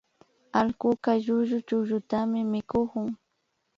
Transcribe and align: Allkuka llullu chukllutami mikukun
Allkuka 0.59 1.11
llullu 1.23 1.57
chukllutami 1.67 2.39
mikukun 2.51 3.07